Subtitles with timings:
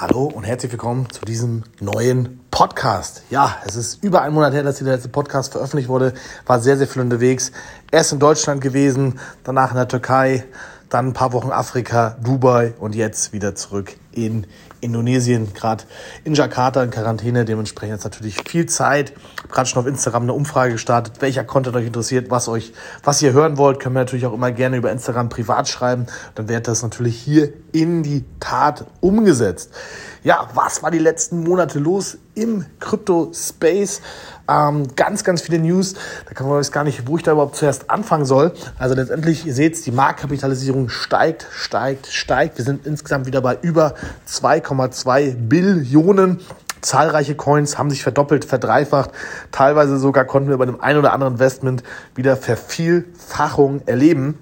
[0.00, 3.24] Hallo und herzlich willkommen zu diesem neuen Podcast.
[3.30, 6.14] Ja, es ist über einen Monat her, dass der letzte Podcast veröffentlicht wurde.
[6.46, 7.50] War sehr, sehr viel unterwegs.
[7.90, 10.44] Erst in Deutschland gewesen, danach in der Türkei,
[10.88, 14.46] dann ein paar Wochen Afrika, Dubai und jetzt wieder zurück in
[14.80, 15.84] Indonesien, gerade
[16.24, 17.44] in Jakarta in Quarantäne.
[17.44, 19.12] Dementsprechend ist natürlich viel Zeit.
[19.50, 22.72] Gerade schon auf Instagram eine Umfrage gestartet, welcher Content euch interessiert, was euch,
[23.02, 26.06] was ihr hören wollt, können wir natürlich auch immer gerne über Instagram privat schreiben.
[26.34, 29.70] Dann wird das natürlich hier in die Tat umgesetzt.
[30.24, 34.00] Ja, was war die letzten Monate los im Crypto-Space?
[34.48, 35.94] Ähm, ganz, ganz viele News.
[36.26, 38.52] Da kann man jetzt gar nicht, wo ich da überhaupt zuerst anfangen soll.
[38.78, 42.58] Also letztendlich, ihr seht, die Marktkapitalisierung steigt, steigt, steigt.
[42.58, 43.94] Wir sind insgesamt wieder bei über
[44.68, 46.40] 2,2 Billionen.
[46.80, 49.10] Zahlreiche Coins haben sich verdoppelt, verdreifacht.
[49.50, 51.82] Teilweise sogar konnten wir bei dem einen oder anderen Investment
[52.14, 54.38] wieder Vervielfachung erleben.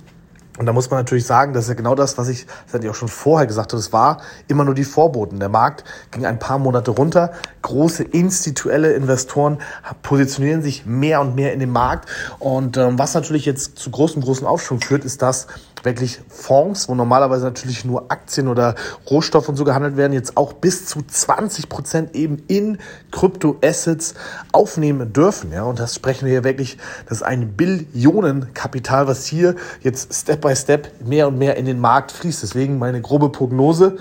[0.59, 2.85] Und da muss man natürlich sagen, das ist ja genau das, was ich, das hatte
[2.85, 5.39] ich auch schon vorher gesagt habe, es war immer nur die Vorboten.
[5.39, 7.33] Der Markt ging ein paar Monate runter.
[7.67, 9.59] Große institutionelle Investoren
[10.03, 12.09] positionieren sich mehr und mehr in den Markt.
[12.39, 15.49] Und ähm, was natürlich jetzt zu großem, großen Aufschwung führt, ist, dass
[15.83, 18.77] wirklich Fonds, wo normalerweise natürlich nur Aktien oder
[19.11, 22.79] Rohstoffe und so gehandelt werden, jetzt auch bis zu 20 Prozent eben in
[23.11, 24.15] Kryptoassets
[24.53, 25.53] aufnehmen dürfen.
[25.53, 30.43] Ja, und das sprechen wir hier wirklich, das ist ein Billionenkapital, was hier jetzt Step
[30.43, 32.45] by Step mehr und mehr in den Markt fließt.
[32.45, 33.97] Deswegen meine grobe Prognose,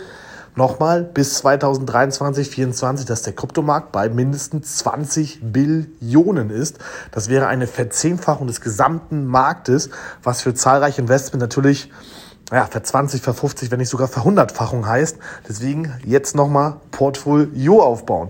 [0.56, 6.80] nochmal bis 2023, 2024, dass der Kryptomarkt bei mindestens 20 Billionen ist.
[7.12, 9.90] Das wäre eine Verzehnfachung des gesamten Marktes,
[10.24, 11.92] was für zahlreiche Investments natürlich
[12.52, 15.18] ja, für 20, für 50, wenn nicht sogar 100-fachung heißt.
[15.50, 18.30] Deswegen jetzt nochmal Portfolio aufbauen.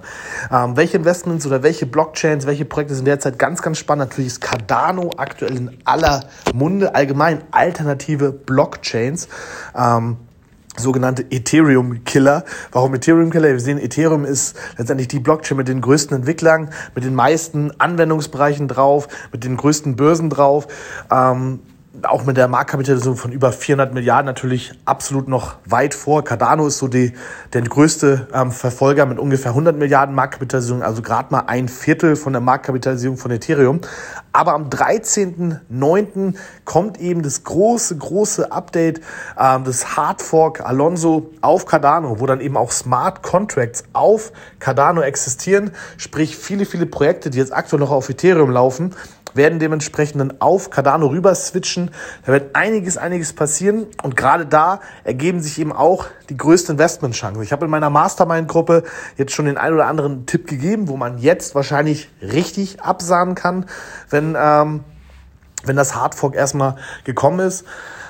[0.52, 4.10] Ähm, welche Investments oder welche Blockchains, welche Projekte sind derzeit ganz, ganz spannend?
[4.10, 6.22] Natürlich ist Cardano aktuell in aller
[6.54, 9.28] Munde, allgemein alternative Blockchains.
[9.76, 10.18] Ähm,
[10.78, 12.44] sogenannte Ethereum-Killer.
[12.72, 13.50] Warum Ethereum-Killer?
[13.50, 18.68] Wir sehen, Ethereum ist letztendlich die Blockchain mit den größten Entwicklern, mit den meisten Anwendungsbereichen
[18.68, 20.68] drauf, mit den größten Börsen drauf.
[21.12, 21.60] Ähm,
[22.04, 26.24] auch mit der Marktkapitalisierung von über 400 Milliarden natürlich absolut noch weit vor.
[26.24, 27.14] Cardano ist so die,
[27.54, 32.34] der größte ähm, Verfolger mit ungefähr 100 Milliarden Marktkapitalisierung, also gerade mal ein Viertel von
[32.34, 33.82] der Marktkapitalisierung von Ethereum.
[34.34, 36.36] Aber am 13.09.
[36.66, 39.02] kommt eben das große, große Update
[39.40, 45.72] ähm, des Hardfork Alonso auf Cardano, wo dann eben auch Smart Contracts auf Cardano existieren.
[45.98, 48.94] Sprich, viele, viele Projekte, die jetzt aktuell noch auf Ethereum laufen,
[49.36, 51.92] werden dementsprechend dann auf Cardano rüber switchen.
[52.26, 57.44] Da wird einiges, einiges passieren und gerade da ergeben sich eben auch die größten Investmentchancen.
[57.44, 58.84] Ich habe in meiner Mastermind-Gruppe
[59.18, 63.66] jetzt schon den einen oder anderen Tipp gegeben, wo man jetzt wahrscheinlich richtig absahnen kann,
[64.10, 64.84] wenn, ähm,
[65.64, 67.66] wenn das Hardfork erstmal gekommen ist.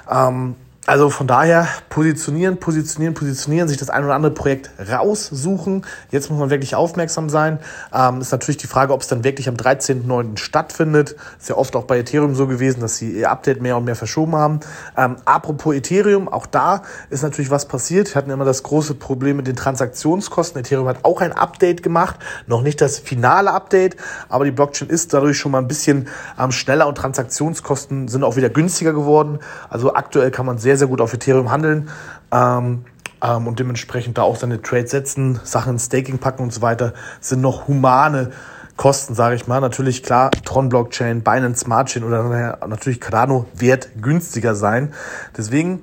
[0.10, 0.56] Ähm,
[0.88, 5.84] also von daher positionieren, positionieren, positionieren, sich das ein oder andere Projekt raussuchen.
[6.12, 7.60] Jetzt muss man wirklich aufmerksam sein.
[7.92, 10.38] Ähm, ist natürlich die Frage, ob es dann wirklich am 13.09.
[10.38, 11.16] stattfindet.
[11.40, 13.96] Ist ja oft auch bei Ethereum so gewesen, dass sie ihr Update mehr und mehr
[13.96, 14.60] verschoben haben.
[14.96, 18.14] Ähm, apropos Ethereum, auch da ist natürlich was passiert.
[18.14, 20.60] Wir hatten immer das große Problem mit den Transaktionskosten.
[20.62, 22.20] Ethereum hat auch ein Update gemacht.
[22.46, 23.96] Noch nicht das finale Update,
[24.30, 26.10] aber die Blockchain ist dadurch schon mal ein bisschen
[26.40, 29.40] ähm, schneller und Transaktionskosten sind auch wieder günstiger geworden.
[29.68, 31.90] Also aktuell kann man sehr sehr, sehr gut auf Ethereum handeln
[32.34, 32.84] ähm,
[33.22, 36.94] ähm, und dementsprechend da auch seine Trades setzen, Sachen ins Staking packen und so weiter,
[37.22, 38.32] sind noch humane
[38.76, 39.62] Kosten, sage ich mal.
[39.62, 44.94] Natürlich klar, Tron Blockchain, Binance Smart Chain oder natürlich Cardano wird günstiger sein.
[45.38, 45.80] Deswegen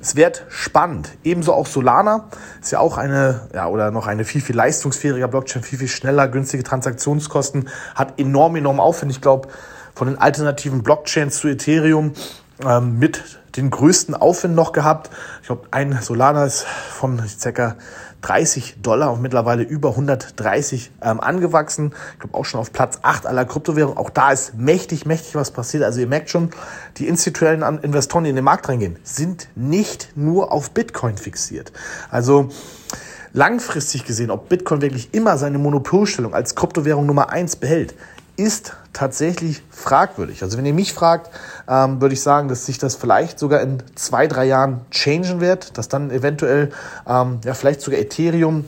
[0.00, 1.10] es wird spannend.
[1.24, 2.28] Ebenso auch Solana
[2.62, 6.28] ist ja auch eine, ja, oder noch eine viel, viel leistungsfähiger Blockchain, viel, viel schneller,
[6.28, 9.10] günstige Transaktionskosten, hat enorm, enorm Aufwand.
[9.10, 9.48] Ich glaube,
[9.96, 12.12] von den alternativen Blockchains zu Ethereum
[12.64, 13.22] ähm, mit
[13.56, 15.10] den größten Aufwand noch gehabt.
[15.40, 17.76] Ich glaube, ein Solana ist von ca.
[18.22, 21.92] 30 Dollar und mittlerweile über 130 ähm, angewachsen.
[22.14, 23.98] Ich glaube auch schon auf Platz 8 aller Kryptowährungen.
[23.98, 25.84] Auch da ist mächtig, mächtig was passiert.
[25.84, 26.50] Also ihr merkt schon,
[26.96, 31.72] die institutionellen Investoren, die in den Markt reingehen, sind nicht nur auf Bitcoin fixiert.
[32.10, 32.48] Also
[33.32, 37.94] langfristig gesehen, ob Bitcoin wirklich immer seine Monopolstellung als Kryptowährung Nummer 1 behält,
[38.36, 40.42] ist tatsächlich fragwürdig.
[40.42, 41.30] Also wenn ihr mich fragt,
[41.68, 45.76] ähm, würde ich sagen, dass sich das vielleicht sogar in zwei, drei Jahren changen wird,
[45.78, 46.70] dass dann eventuell
[47.06, 48.64] ähm, ja vielleicht sogar Ethereum,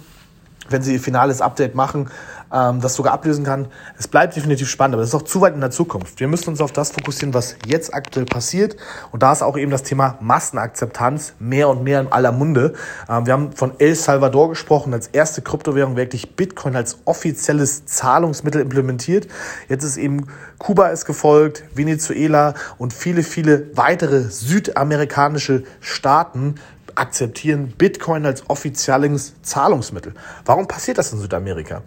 [0.68, 2.10] wenn sie ihr finales Update machen,
[2.52, 3.68] ähm, das sogar ablösen kann.
[3.98, 6.20] Es bleibt definitiv spannend, aber das ist auch zu weit in der Zukunft.
[6.20, 8.76] Wir müssen uns auf das fokussieren, was jetzt aktuell passiert.
[9.12, 12.74] Und da ist auch eben das Thema Massenakzeptanz mehr und mehr in aller Munde.
[13.08, 18.60] Ähm, wir haben von El Salvador gesprochen, als erste Kryptowährung wirklich Bitcoin als offizielles Zahlungsmittel
[18.60, 19.28] implementiert.
[19.68, 20.26] Jetzt ist eben
[20.58, 26.56] Kuba ist gefolgt, Venezuela und viele, viele weitere südamerikanische Staaten
[26.98, 30.14] akzeptieren Bitcoin als offizielles Zahlungsmittel.
[30.44, 31.82] Warum passiert das in Südamerika?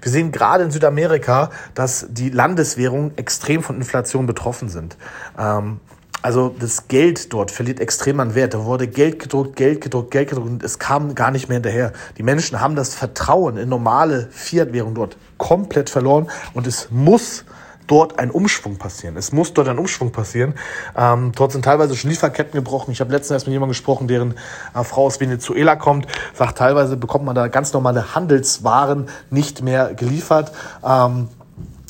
[0.00, 4.96] Wir sehen gerade in Südamerika, dass die Landeswährungen extrem von Inflation betroffen sind.
[5.38, 5.80] Ähm,
[6.22, 8.54] also das Geld dort verliert extrem an Wert.
[8.54, 11.92] Da wurde Geld gedruckt, Geld gedruckt, Geld gedruckt und es kam gar nicht mehr hinterher.
[12.18, 17.44] Die Menschen haben das Vertrauen in normale Fiat-Währung dort komplett verloren und es muss
[17.86, 19.16] dort ein Umschwung passieren.
[19.16, 20.54] Es muss dort ein Umschwung passieren.
[20.96, 22.90] Ähm, dort sind teilweise schon Lieferketten gebrochen.
[22.92, 24.34] Ich habe letztens erst mit jemandem gesprochen, deren
[24.74, 29.94] äh, Frau aus Venezuela kommt, sagt, teilweise bekommt man da ganz normale Handelswaren nicht mehr
[29.94, 30.52] geliefert.
[30.84, 31.28] Ähm,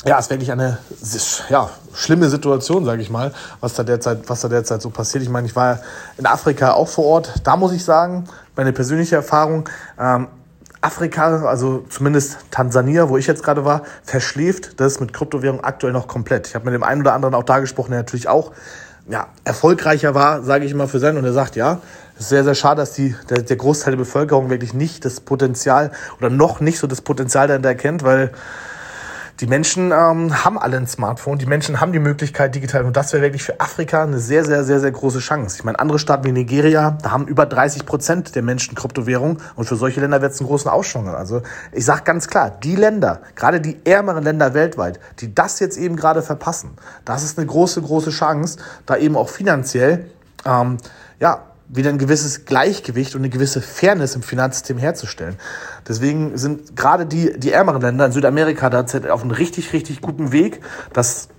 [0.05, 0.77] ja, ist wirklich eine
[1.49, 5.23] ja, schlimme Situation, sage ich mal, was da derzeit, was da derzeit so passiert.
[5.23, 5.79] Ich meine, ich war
[6.17, 7.33] in Afrika auch vor Ort.
[7.43, 9.67] Da muss ich sagen, meine persönliche Erfahrung,
[9.99, 10.27] ähm,
[10.81, 16.07] Afrika, also zumindest Tansania, wo ich jetzt gerade war, verschläft das mit Kryptowährung aktuell noch
[16.07, 16.47] komplett.
[16.47, 18.51] Ich habe mit dem einen oder anderen auch da gesprochen, der natürlich auch
[19.09, 21.17] ja, erfolgreicher war, sage ich mal, für sein.
[21.17, 21.79] Und er sagt, ja,
[22.15, 25.19] es ist sehr, sehr schade, dass die, der, der Großteil der Bevölkerung wirklich nicht das
[25.19, 28.31] Potenzial oder noch nicht so das Potenzial dahinter erkennt, weil
[29.39, 33.13] die Menschen ähm, haben alle ein Smartphone, die Menschen haben die Möglichkeit digital und das
[33.13, 35.57] wäre wirklich für Afrika eine sehr, sehr, sehr, sehr große Chance.
[35.59, 39.65] Ich meine, andere Staaten wie Nigeria, da haben über 30 Prozent der Menschen Kryptowährung und
[39.65, 41.09] für solche Länder wird es einen großen Ausschwung.
[41.09, 45.77] Also ich sage ganz klar, die Länder, gerade die ärmeren Länder weltweit, die das jetzt
[45.77, 46.71] eben gerade verpassen,
[47.05, 48.57] das ist eine große, große Chance,
[48.87, 50.09] da eben auch finanziell
[50.45, 50.77] ähm,
[51.19, 55.35] ja, wieder ein gewisses Gleichgewicht und eine gewisse Fairness im Finanzsystem herzustellen.
[55.87, 60.31] Deswegen sind gerade die, die ärmeren Länder in Südamerika da auf einem richtig, richtig guten
[60.31, 60.61] Weg,
[60.93, 61.29] dass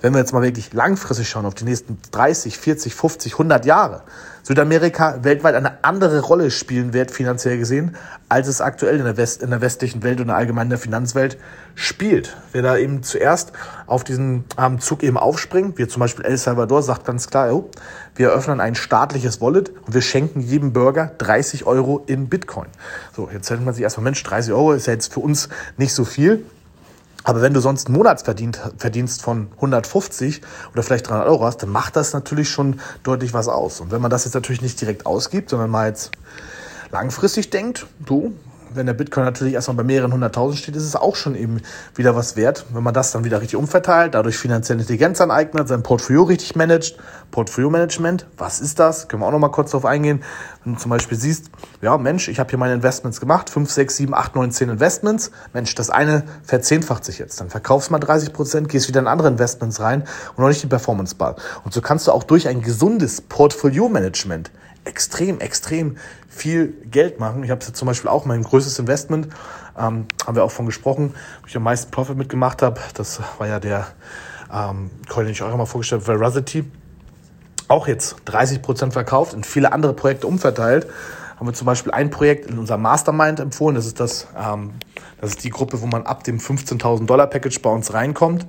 [0.00, 4.02] wenn wir jetzt mal wirklich langfristig schauen, auf die nächsten 30, 40, 50, 100 Jahre,
[4.42, 7.96] Südamerika weltweit eine andere Rolle spielen wird, finanziell gesehen,
[8.28, 11.36] als es aktuell in der, West, in der westlichen Welt und allgemein in der Finanzwelt
[11.74, 12.36] spielt.
[12.52, 13.52] Wer da eben zuerst
[13.86, 17.70] auf diesen ähm, Zug eben aufspringt, wie zum Beispiel El Salvador, sagt ganz klar, oh,
[18.16, 22.68] wir eröffnen ein staatliches Wallet und wir schenken jedem Bürger 30 Euro in Bitcoin.
[23.14, 25.94] So, jetzt denkt man sich erstmal, Mensch, 30 Euro ist ja jetzt für uns nicht
[25.94, 26.44] so viel.
[27.24, 30.40] Aber wenn du sonst einen Monatsverdienst von 150
[30.72, 33.80] oder vielleicht 300 Euro hast, dann macht das natürlich schon deutlich was aus.
[33.80, 36.12] Und wenn man das jetzt natürlich nicht direkt ausgibt, sondern mal jetzt
[36.90, 38.32] langfristig denkt, du,
[38.74, 41.60] wenn der Bitcoin natürlich erstmal bei mehreren hunderttausend steht, ist es auch schon eben
[41.94, 45.82] wieder was wert, wenn man das dann wieder richtig umverteilt, dadurch finanzielle Intelligenz aneignet, sein
[45.82, 46.96] Portfolio richtig managt.
[47.30, 49.08] Portfolio-Management, was ist das?
[49.08, 50.22] Können wir auch noch mal kurz drauf eingehen.
[50.64, 51.50] Wenn du zum Beispiel siehst,
[51.80, 55.30] ja Mensch, ich habe hier meine Investments gemacht, 5, 6, 7, 8, 9, 10 Investments.
[55.52, 57.40] Mensch, das eine verzehnfacht sich jetzt.
[57.40, 60.02] Dann verkaufst mal 30 Prozent, gehst wieder in andere Investments rein
[60.36, 61.36] und noch nicht die Performance Bar.
[61.64, 64.50] Und so kannst du auch durch ein gesundes Portfolio-Management
[64.84, 65.96] extrem, extrem
[66.28, 67.44] viel Geld machen.
[67.44, 69.28] Ich habe jetzt zum Beispiel auch mein größtes Investment,
[69.78, 72.80] ähm, haben wir auch von gesprochen, wo ich am meisten Profit mitgemacht habe.
[72.94, 73.88] Das war ja der
[74.52, 76.64] ähm, Coin, den ich euch mal vorgestellt habe, Veracity.
[77.68, 80.88] Auch jetzt 30 Prozent verkauft, in viele andere Projekte umverteilt.
[81.36, 83.74] Haben wir zum Beispiel ein Projekt in unserem Mastermind empfohlen.
[83.74, 84.72] Das ist, das, ähm,
[85.20, 88.46] das ist die Gruppe, wo man ab dem 15.000 Dollar Package bei uns reinkommt.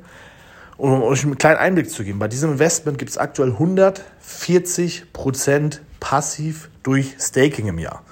[0.78, 5.14] Und um euch einen kleinen Einblick zu geben, bei diesem Investment gibt es aktuell 140
[5.14, 8.04] Prozent passiv durch Staking im Jahr.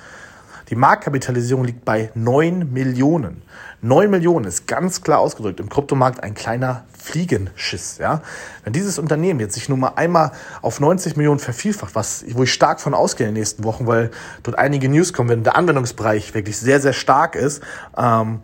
[0.69, 3.41] Die Marktkapitalisierung liegt bei 9 Millionen.
[3.81, 7.97] 9 Millionen ist ganz klar ausgedrückt im Kryptomarkt ein kleiner Fliegenschiss.
[7.97, 8.21] Ja?
[8.63, 10.31] Wenn dieses Unternehmen jetzt sich nur mal einmal
[10.62, 14.12] auf 90 Millionen vervielfacht, was, wo ich stark von ausgehe in den nächsten Wochen, weil
[14.44, 17.63] dort einige News kommen, wenn der Anwendungsbereich wirklich sehr, sehr stark ist,
[17.97, 18.41] ähm,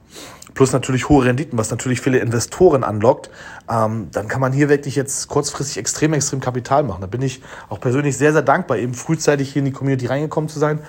[0.56, 3.30] plus natürlich hohe Renditen, was natürlich viele Investoren anlockt,
[3.70, 7.02] ähm, dann kann man hier wirklich jetzt kurzfristig extrem, extrem Kapital machen.
[7.02, 10.50] Da bin ich auch persönlich sehr, sehr dankbar, eben frühzeitig hier in die Community reingekommen
[10.50, 10.80] zu sein,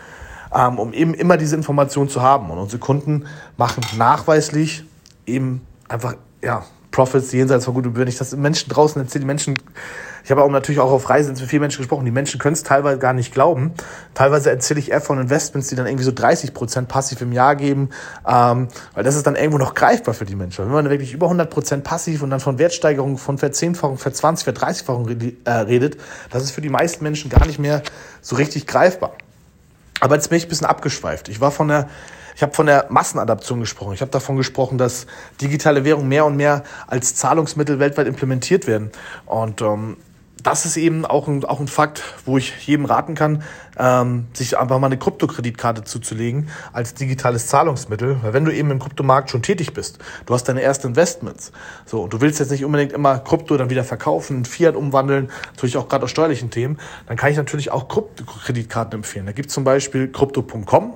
[0.55, 2.51] ähm, um eben immer diese Informationen zu haben.
[2.51, 4.85] Und unsere Kunden machen nachweislich
[5.27, 6.65] eben einfach, ja,
[6.97, 8.09] Profits jenseits von gut und böse.
[8.09, 9.55] Ich das Menschen draußen erzähle, die Menschen
[10.25, 12.05] ich habe auch natürlich auch auf Reisen mit vielen Menschen gesprochen.
[12.05, 13.75] Die Menschen können es teilweise gar nicht glauben.
[14.15, 17.55] Teilweise erzähle ich eher von Investments, die dann irgendwie so 30 Prozent passiv im Jahr
[17.55, 17.91] geben,
[18.27, 20.65] ähm, weil das ist dann irgendwo noch greifbar für die Menschen.
[20.65, 25.09] Wenn man wirklich über 100 Prozent passiv und dann von Wertsteigerung von Verzehnfachung, Verzwanzig, Verdreißigfachung
[25.45, 25.97] äh, redet,
[26.31, 27.83] das ist für die meisten Menschen gar nicht mehr
[28.21, 29.13] so richtig greifbar.
[30.01, 31.29] Aber jetzt bin ich ein bisschen abgeschweift.
[31.29, 31.89] Ich war von der
[32.37, 33.95] ich habe von der Massenadaption gesprochen.
[33.95, 35.07] Ich habe davon gesprochen, dass
[35.41, 38.91] digitale Währungen mehr und mehr als Zahlungsmittel weltweit implementiert werden.
[39.25, 39.97] Und ähm,
[40.43, 43.43] das ist eben auch ein, auch ein Fakt, wo ich jedem raten kann,
[43.79, 48.19] ähm, sich einfach mal eine Kryptokreditkarte zuzulegen als digitales Zahlungsmittel.
[48.23, 51.53] Weil wenn du eben im Kryptomarkt schon tätig bist, du hast deine ersten Investments,
[51.87, 55.79] so, und du willst jetzt nicht unbedingt immer Krypto dann wieder verkaufen, Fiat umwandeln, natürlich
[55.79, 59.25] auch gerade aus steuerlichen Themen, dann kann ich natürlich auch Kryptokreditkarten empfehlen.
[59.25, 60.95] Da gibt es zum Beispiel Krypto.com.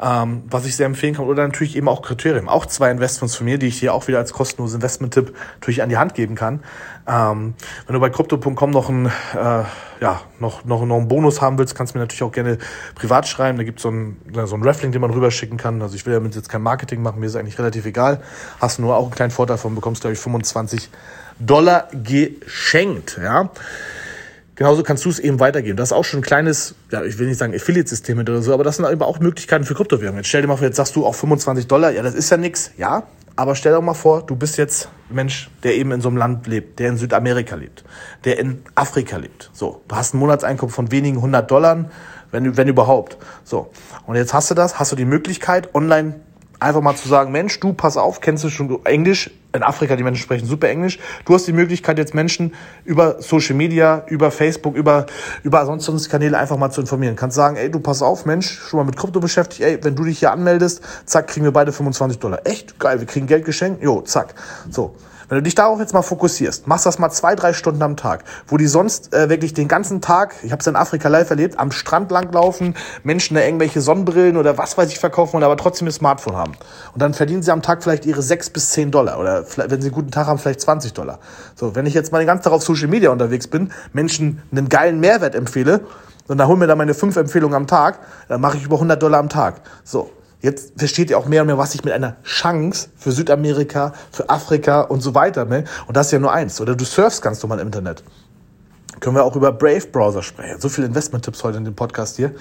[0.00, 1.26] ähm, was ich sehr empfehlen kann.
[1.26, 2.48] Oder natürlich eben auch Kriterien.
[2.48, 5.88] Auch zwei Investments von mir, die ich dir auch wieder als kostenlose Investment-Tipp natürlich an
[5.88, 6.60] die Hand geben kann.
[7.06, 7.54] Ähm,
[7.86, 9.64] wenn du bei crypto.com noch ein, äh,
[10.00, 12.58] ja, noch, noch, noch einen Bonus haben willst, kannst du mir natürlich auch gerne
[12.94, 13.58] privat schreiben.
[13.58, 15.82] Da gibt so es ein, so einen Reflink, den man rüberschicken kann.
[15.82, 18.20] Also ich will damit jetzt kein Marketing machen, mir ist eigentlich relativ egal.
[18.60, 20.90] Hast nur auch einen kleinen Vorteil davon, bekommst glaube ich 25
[21.40, 23.18] Dollar geschenkt.
[23.22, 23.50] Ja.
[24.58, 25.76] Genauso kannst du es eben weitergeben.
[25.76, 28.64] Das ist auch schon ein kleines, ja, ich will nicht sagen Affiliate-System oder so, aber
[28.64, 30.18] das sind eben auch Möglichkeiten für Kryptowährungen.
[30.18, 32.36] Jetzt stell dir mal vor, jetzt sagst du auch 25 Dollar, ja, das ist ja
[32.38, 33.04] nix, ja,
[33.36, 36.48] aber stell dir mal vor, du bist jetzt Mensch, der eben in so einem Land
[36.48, 37.84] lebt, der in Südamerika lebt,
[38.24, 39.48] der in Afrika lebt.
[39.52, 41.84] So, du hast ein Monatseinkommen von wenigen hundert Dollar,
[42.32, 43.16] wenn, wenn überhaupt.
[43.44, 43.70] So,
[44.08, 46.16] und jetzt hast du das, hast du die Möglichkeit, online
[46.60, 49.30] einfach mal zu sagen, Mensch, du pass auf, kennst du schon Englisch?
[49.54, 50.98] In Afrika, die Menschen sprechen super Englisch.
[51.24, 55.06] Du hast die Möglichkeit, jetzt Menschen über Social Media, über Facebook, über,
[55.42, 57.16] über sonst Kanäle einfach mal zu informieren.
[57.16, 60.04] Kannst sagen, ey, du pass auf, Mensch, schon mal mit Krypto beschäftigt, ey, wenn du
[60.04, 62.40] dich hier anmeldest, zack, kriegen wir beide 25 Dollar.
[62.44, 62.78] Echt?
[62.78, 63.82] Geil, wir kriegen Geld geschenkt?
[63.82, 64.34] Jo, zack.
[64.70, 64.94] So.
[65.28, 68.24] Wenn du dich darauf jetzt mal fokussierst, machst das mal zwei, drei Stunden am Tag,
[68.46, 71.58] wo die sonst äh, wirklich den ganzen Tag, ich habe es in Afrika live erlebt,
[71.58, 75.86] am Strand langlaufen, Menschen da irgendwelche Sonnenbrillen oder was weiß ich verkaufen und aber trotzdem
[75.86, 76.52] ein Smartphone haben.
[76.94, 79.88] Und dann verdienen sie am Tag vielleicht ihre sechs bis zehn Dollar oder wenn sie
[79.88, 81.18] einen guten Tag haben, vielleicht 20 Dollar.
[81.54, 84.70] So, wenn ich jetzt mal den ganzen Tag auf Social Media unterwegs bin, Menschen einen
[84.70, 85.82] geilen Mehrwert empfehle,
[86.28, 89.02] und dann hol mir da meine fünf Empfehlungen am Tag, dann mache ich über 100
[89.02, 89.62] Dollar am Tag.
[89.82, 93.92] So, Jetzt versteht ihr auch mehr und mehr, was ich mit einer Chance für Südamerika,
[94.12, 95.44] für Afrika und so weiter.
[95.44, 95.64] Ne?
[95.86, 96.60] Und das ist ja nur eins.
[96.60, 98.04] Oder du surfst ganz normal im Internet.
[99.00, 100.60] Können wir auch über Brave Browser sprechen.
[100.60, 102.34] So viele Investment-Tipps heute in dem Podcast hier.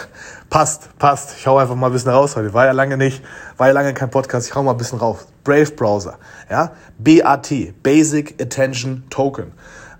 [0.50, 1.36] passt, passt.
[1.38, 2.52] Ich hau einfach mal ein bisschen raus heute.
[2.54, 3.22] War ja lange nicht,
[3.56, 4.48] war ja lange kein Podcast.
[4.48, 5.26] Ich hau mal ein bisschen raus.
[5.42, 6.18] Brave Browser.
[6.48, 6.72] Ja?
[6.98, 7.52] BAT.
[7.82, 9.52] Basic Attention Token.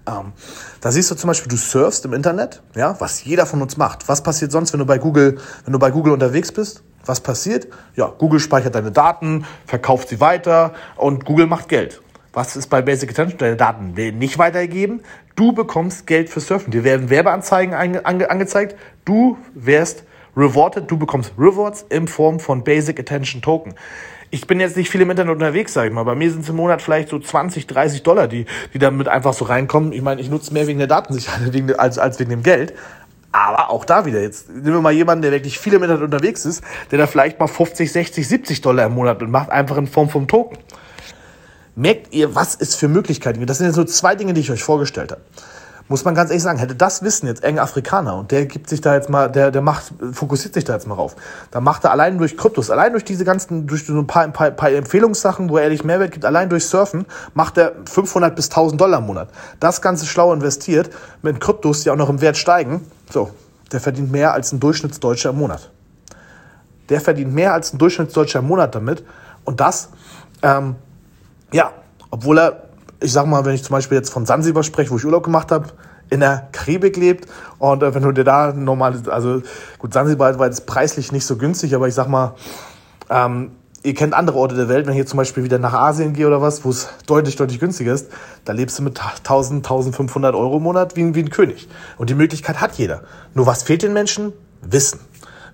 [0.07, 0.33] Ähm,
[0.81, 4.09] da siehst du zum Beispiel, du surfst im Internet, ja, was jeder von uns macht.
[4.09, 6.83] Was passiert sonst, wenn du bei Google, wenn du bei Google unterwegs bist?
[7.05, 7.69] Was passiert?
[7.97, 12.03] Ja, Google speichert deine Daten, verkauft sie weiter und Google macht Geld.
[12.33, 13.39] Was ist bei Basic Attention?
[13.39, 15.03] Deine Daten werden nicht weitergegeben.
[15.35, 16.71] Du bekommst Geld für Surfen.
[16.71, 18.77] Dir werden Werbeanzeigen ange ange angezeigt.
[19.05, 20.05] Du wirst
[20.37, 20.89] rewarded.
[20.89, 23.75] Du bekommst Rewards in Form von Basic Attention Token.
[24.33, 26.05] Ich bin jetzt nicht viel im Internet unterwegs, sag ich mal.
[26.05, 29.33] Bei mir sind es im Monat vielleicht so 20, 30 Dollar, die, die damit einfach
[29.33, 29.93] so reinkommen.
[29.93, 32.75] Ich meine, ich nutze mehr wegen der Datensicherheit als, als wegen dem Geld.
[33.33, 36.45] Aber auch da wieder, jetzt nehmen wir mal jemanden, der wirklich viel im Internet unterwegs
[36.45, 40.09] ist, der da vielleicht mal 50, 60, 70 Dollar im Monat macht, einfach in Form
[40.09, 40.59] vom Token.
[41.77, 43.49] Merkt ihr, was es für Möglichkeiten gibt?
[43.49, 45.23] Das sind jetzt nur zwei Dinge, die ich euch vorgestellt habe
[45.91, 48.81] muss man ganz ehrlich sagen, hätte das Wissen jetzt eng Afrikaner und der gibt sich
[48.81, 51.17] da jetzt mal, der, der macht, fokussiert sich da jetzt mal rauf.
[51.51, 54.33] Da macht er allein durch Kryptos, allein durch diese ganzen, durch so ein paar, ein
[54.33, 58.51] paar, paar Empfehlungssachen, wo er ehrlich Mehrwert gibt, allein durch Surfen, macht er 500 bis
[58.51, 59.31] 1000 Dollar im Monat.
[59.59, 60.91] Das Ganze schlau investiert,
[61.23, 62.87] mit Kryptos, die auch noch im Wert steigen.
[63.11, 63.31] So,
[63.73, 65.73] der verdient mehr als ein Durchschnittsdeutscher im Monat.
[66.89, 69.05] Der verdient mehr als ein Durchschnittsdeutscher im Monat damit.
[69.45, 69.89] Und das,
[70.43, 70.77] ähm,
[71.51, 71.73] ja,
[72.13, 72.70] obwohl er
[73.01, 75.51] ich sag mal, wenn ich zum Beispiel jetzt von Sansibar spreche, wo ich Urlaub gemacht
[75.51, 75.69] habe,
[76.11, 77.27] in der Karibik lebt
[77.59, 79.43] und äh, wenn du dir da normal, also
[79.79, 82.35] gut, Sansibar war jetzt preislich nicht so günstig, aber ich sag mal,
[83.09, 83.53] ähm,
[83.83, 86.27] ihr kennt andere Orte der Welt, wenn ich jetzt zum Beispiel wieder nach Asien gehe
[86.27, 88.09] oder was, wo es deutlich, deutlich günstiger ist,
[88.45, 91.69] da lebst du mit 1000, 1500 Euro im Monat wie, wie ein König.
[91.97, 93.03] Und die Möglichkeit hat jeder.
[93.35, 94.33] Nur was fehlt den Menschen?
[94.63, 95.01] Wissen.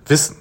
[0.05, 0.37] Wissen.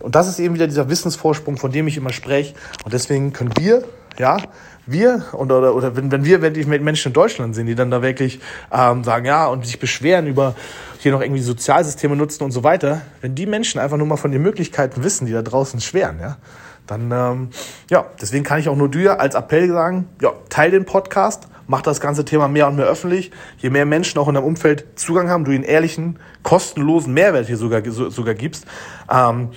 [0.00, 2.54] Und das ist eben wieder dieser Wissensvorsprung, von dem ich immer spreche.
[2.84, 3.84] Und deswegen können wir,
[4.18, 4.38] ja,
[4.86, 8.02] wir und, oder, oder wenn, wenn wir wirklich Menschen in Deutschland sehen, die dann da
[8.02, 8.40] wirklich
[8.72, 10.54] ähm, sagen, ja, und sich beschweren über
[10.98, 14.32] hier noch irgendwie Sozialsysteme nutzen und so weiter, wenn die Menschen einfach nur mal von
[14.32, 16.38] den Möglichkeiten wissen, die da draußen schweren, ja,
[16.86, 17.50] dann, ähm,
[17.88, 21.82] ja, deswegen kann ich auch nur dir als Appell sagen, ja, teil den Podcast, mach
[21.82, 23.30] das ganze Thema mehr und mehr öffentlich.
[23.58, 27.56] Je mehr Menschen auch in deinem Umfeld Zugang haben, du ihnen ehrlichen, kostenlosen Mehrwert hier
[27.56, 28.66] sogar, sogar gibst,
[29.08, 29.50] ähm,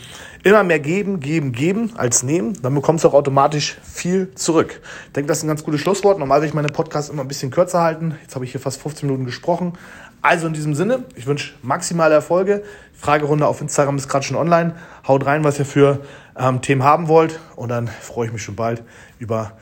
[0.43, 4.79] immer mehr geben, geben, geben als nehmen, dann bekommst du auch automatisch viel zurück.
[5.07, 6.19] Ich denke, das ist ein ganz gutes Schlusswort.
[6.19, 8.15] Normal will ich meine Podcasts immer ein bisschen kürzer halten.
[8.21, 9.73] Jetzt habe ich hier fast 15 Minuten gesprochen.
[10.21, 12.63] Also in diesem Sinne, ich wünsche maximale Erfolge.
[12.93, 14.75] Fragerunde auf Instagram ist gerade schon online.
[15.07, 16.01] Haut rein, was ihr für
[16.37, 17.39] ähm, Themen haben wollt.
[17.55, 18.83] Und dann freue ich mich schon bald
[19.17, 19.53] über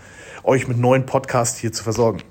[0.44, 2.22] euch mit neuen Podcasts hier zu versorgen.